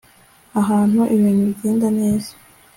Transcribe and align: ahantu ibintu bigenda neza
ahantu 0.61 1.01
ibintu 1.15 1.41
bigenda 1.49 1.87
neza 1.99 2.31